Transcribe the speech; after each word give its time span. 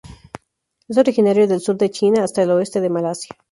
Es 0.87 0.97
originario 0.97 1.47
del 1.47 1.59
sur 1.59 1.77
de 1.77 1.91
China 1.91 2.23
hasta 2.23 2.41
el 2.41 2.49
oeste 2.49 2.81
de 2.81 2.89
Malasia. 2.89 3.35